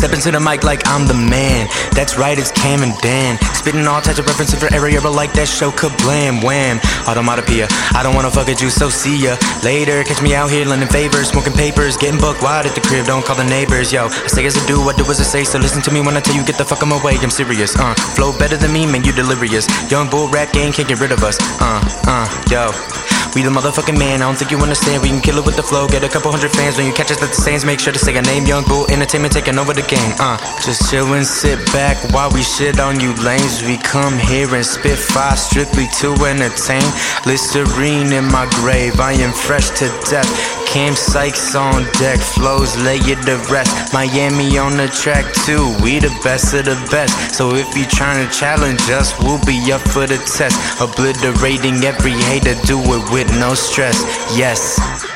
to 0.00 0.30
the 0.32 0.40
mic 0.40 0.64
like 0.64 0.80
I'm 0.88 1.06
the 1.06 1.14
man. 1.14 1.68
That's 1.92 2.16
right, 2.16 2.38
it's 2.38 2.50
Cam 2.50 2.82
and 2.82 2.96
Dan. 3.00 3.36
Spitting 3.52 3.86
all 3.86 4.00
types 4.00 4.18
of 4.18 4.26
references 4.26 4.58
for 4.58 4.72
every 4.72 4.96
but 4.96 5.12
like 5.12 5.32
that 5.34 5.46
show 5.46 5.70
KaBlam, 5.70 6.42
wham. 6.42 6.78
Automatopoeia, 7.04 7.68
I 7.94 8.02
don't 8.02 8.14
wanna 8.14 8.30
fuck 8.30 8.48
at 8.48 8.62
you, 8.62 8.70
so 8.70 8.88
see 8.88 9.16
ya 9.16 9.36
later. 9.62 10.02
Catch 10.04 10.22
me 10.22 10.34
out 10.34 10.50
here 10.50 10.64
lending 10.64 10.88
favors, 10.88 11.28
smoking 11.28 11.52
papers, 11.52 11.96
getting 11.96 12.18
booked 12.18 12.42
wide 12.42 12.64
at 12.66 12.74
the 12.74 12.80
crib, 12.80 13.06
don't 13.06 13.24
call 13.24 13.36
the 13.36 13.44
neighbors, 13.44 13.92
yo. 13.92 14.06
I 14.06 14.26
say 14.26 14.46
as 14.46 14.56
I 14.56 14.66
do, 14.66 14.80
I 14.88 14.96
do 14.96 15.04
as 15.04 15.20
I 15.20 15.24
say, 15.24 15.44
so 15.44 15.58
listen 15.58 15.82
to 15.82 15.90
me 15.92 16.00
when 16.00 16.16
I 16.16 16.20
tell 16.20 16.34
you, 16.34 16.44
get 16.44 16.56
the 16.56 16.64
fuck 16.64 16.82
on 16.82 16.88
my 16.88 17.02
way, 17.04 17.16
I'm 17.20 17.30
serious, 17.30 17.76
uh. 17.76 17.94
Flow 18.16 18.36
better 18.36 18.56
than 18.56 18.72
me, 18.72 18.86
man, 18.86 19.04
you 19.04 19.12
delirious. 19.12 19.68
Young 19.90 20.08
bull 20.08 20.28
rap 20.28 20.52
game 20.52 20.72
can't 20.72 20.88
get 20.88 21.00
rid 21.00 21.12
of 21.12 21.22
us, 21.22 21.36
uh, 21.60 21.80
uh, 22.08 22.26
yo. 22.50 22.99
We 23.34 23.42
the 23.42 23.50
motherfucking 23.50 23.98
man, 23.98 24.22
I 24.22 24.26
don't 24.26 24.36
think 24.36 24.50
you 24.50 24.58
understand. 24.58 25.02
We 25.02 25.08
can 25.08 25.20
kill 25.20 25.38
it 25.38 25.46
with 25.46 25.56
the 25.56 25.62
flow, 25.62 25.86
get 25.86 26.02
a 26.02 26.08
couple 26.08 26.30
hundred 26.30 26.50
fans. 26.50 26.76
When 26.76 26.86
you 26.86 26.92
catch 26.92 27.10
us 27.10 27.22
at 27.22 27.28
the 27.28 27.34
stands, 27.34 27.64
make 27.64 27.78
sure 27.78 27.92
to 27.92 27.98
say 27.98 28.16
our 28.16 28.22
name, 28.22 28.44
Young 28.44 28.64
Bull 28.64 28.90
Entertainment 28.90 29.32
taking 29.32 29.58
over 29.58 29.72
the 29.72 29.82
game. 29.82 30.14
Uh, 30.18 30.36
just 30.64 30.90
chill 30.90 31.14
and 31.14 31.26
sit 31.26 31.58
back 31.72 31.96
while 32.12 32.30
we 32.30 32.42
shit 32.42 32.80
on 32.80 32.98
you 32.98 33.14
lames. 33.22 33.62
We 33.62 33.76
come 33.78 34.18
here 34.18 34.52
and 34.54 34.66
spit 34.66 34.98
fire 34.98 35.36
strictly 35.36 35.86
to 36.00 36.12
entertain. 36.24 36.82
Listerine 37.24 38.12
in 38.12 38.24
my 38.26 38.50
grave, 38.60 38.98
I 38.98 39.12
am 39.12 39.32
fresh 39.32 39.70
to 39.78 39.86
death. 40.10 40.59
Cam 40.70 40.94
Sykes 40.94 41.56
on 41.56 41.82
deck, 41.98 42.20
flows 42.20 42.76
lay 42.76 42.98
it 42.98 43.20
to 43.26 43.36
rest. 43.52 43.92
Miami 43.92 44.56
on 44.56 44.76
the 44.76 44.86
track 44.86 45.24
too, 45.44 45.74
we 45.82 45.98
the 45.98 46.16
best 46.22 46.54
of 46.54 46.64
the 46.64 46.88
best. 46.92 47.34
So 47.34 47.56
if 47.56 47.76
you 47.76 47.84
trying 47.86 48.24
to 48.24 48.32
challenge 48.32 48.88
us, 48.88 49.12
we'll 49.18 49.44
be 49.44 49.72
up 49.72 49.80
for 49.80 50.06
the 50.06 50.18
test. 50.18 50.80
Obliterating 50.80 51.82
every 51.82 52.12
hater, 52.12 52.54
do 52.66 52.78
it 52.78 53.12
with 53.12 53.28
no 53.40 53.54
stress. 53.54 53.98
Yes. 54.38 55.09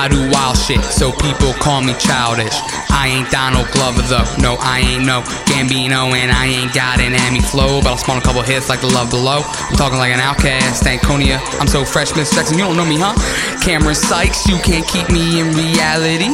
I 0.00 0.08
do 0.08 0.32
wild 0.32 0.56
shit, 0.56 0.80
so 0.80 1.12
people 1.12 1.52
call 1.60 1.84
me 1.84 1.92
childish. 2.00 2.56
I 2.88 3.12
ain't 3.20 3.28
Donald 3.28 3.68
Glover 3.68 4.00
though, 4.00 4.24
no, 4.40 4.56
I 4.56 4.80
ain't 4.80 5.04
no 5.04 5.20
Gambino, 5.44 6.16
and 6.16 6.32
I 6.32 6.46
ain't 6.48 6.72
got 6.72 7.04
an 7.04 7.12
Emmy 7.12 7.44
flow, 7.44 7.84
but 7.84 7.92
I'll 7.92 8.00
spawn 8.00 8.16
a 8.16 8.24
couple 8.24 8.40
hits 8.40 8.70
like 8.70 8.80
the 8.80 8.88
love 8.88 9.10
below. 9.10 9.44
I'm 9.44 9.76
talking 9.76 9.98
like 9.98 10.16
an 10.16 10.20
outcast, 10.20 10.80
Stankonia. 10.80 11.36
I'm 11.60 11.68
so 11.68 11.84
fresh, 11.84 12.16
Miss 12.16 12.32
Jackson, 12.32 12.56
you 12.56 12.64
don't 12.64 12.78
know 12.78 12.88
me, 12.88 12.96
huh? 12.96 13.12
Cameron 13.60 13.94
Sykes, 13.94 14.48
you 14.48 14.56
can't 14.64 14.88
keep 14.88 15.04
me 15.12 15.38
in 15.38 15.52
reality. 15.52 16.32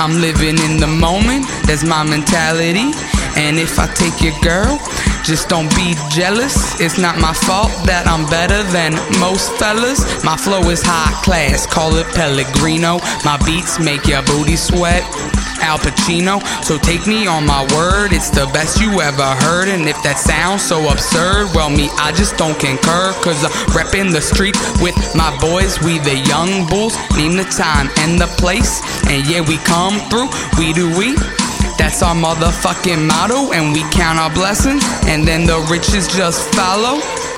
I'm 0.00 0.16
living 0.16 0.56
in 0.64 0.80
the 0.80 0.88
moment, 0.88 1.44
that's 1.68 1.84
my 1.84 2.00
mentality. 2.08 2.96
And 3.36 3.60
if 3.60 3.78
I 3.78 3.92
take 3.92 4.24
your 4.24 4.32
girl, 4.40 4.80
just 5.24 5.48
don't 5.48 5.70
be 5.76 5.94
jealous. 6.10 6.80
It's 6.80 6.98
not 6.98 7.18
my 7.18 7.32
fault 7.32 7.70
that 7.86 8.06
I'm 8.06 8.26
better 8.26 8.62
than 8.74 8.94
most 9.20 9.52
fellas. 9.58 10.02
My 10.24 10.36
flow 10.36 10.60
is 10.70 10.82
high 10.82 11.12
class, 11.22 11.66
call 11.66 11.94
it 11.96 12.06
Pellegrino. 12.14 12.98
My 13.24 13.38
beats 13.46 13.78
make 13.78 14.06
your 14.06 14.22
booty 14.22 14.56
sweat. 14.56 15.04
Al 15.62 15.78
Pacino, 15.78 16.42
so 16.64 16.76
take 16.76 17.06
me 17.06 17.28
on 17.28 17.46
my 17.46 17.62
word, 17.72 18.12
it's 18.12 18.30
the 18.30 18.50
best 18.52 18.80
you 18.80 19.00
ever 19.00 19.30
heard. 19.46 19.68
And 19.68 19.88
if 19.88 19.94
that 20.02 20.18
sounds 20.18 20.62
so 20.62 20.90
absurd, 20.90 21.54
well, 21.54 21.70
me, 21.70 21.88
I 21.98 22.10
just 22.10 22.36
don't 22.36 22.58
concur. 22.58 23.14
Cause 23.22 23.44
I'm 23.44 23.52
reppin' 23.70 24.10
the 24.10 24.20
street 24.20 24.58
with 24.82 24.98
my 25.14 25.30
boys, 25.38 25.78
we 25.80 25.98
the 25.98 26.18
Yung 26.26 26.66
Buhls. 26.66 26.98
Name 27.16 27.36
the 27.36 27.44
time 27.44 27.90
and 28.02 28.18
the 28.18 28.26
place, 28.42 28.82
and 29.06 29.22
yeah, 29.30 29.40
we 29.40 29.56
come 29.58 30.02
through, 30.10 30.28
we 30.58 30.72
do 30.72 30.90
we. 30.98 31.14
That's 31.92 32.04
our 32.04 32.14
motherfucking 32.14 33.06
motto, 33.06 33.52
and 33.52 33.74
we 33.74 33.82
count 33.90 34.18
our 34.18 34.32
blessings, 34.32 34.82
and 35.04 35.28
then 35.28 35.44
the 35.44 35.60
riches 35.70 36.08
just 36.08 36.48
follow. 36.54 37.31